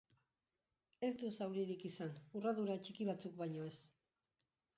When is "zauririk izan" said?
1.35-2.15